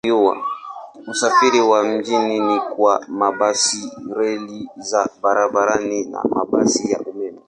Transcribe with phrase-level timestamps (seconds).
[1.07, 7.39] Usafiri wa mjini ni kwa mabasi, reli za barabarani na mabasi ya umeme.